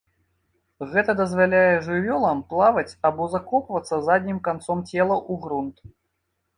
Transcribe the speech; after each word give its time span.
Гэта 0.93 1.11
дазваляе 1.19 1.75
жывёлам 1.89 2.43
плаваць 2.55 2.87
або 3.13 3.31
закопвацца 3.37 4.03
заднім 4.11 4.45
канцом 4.53 4.85
цела 4.89 5.15
ў 5.31 5.49
грунт. 5.49 5.77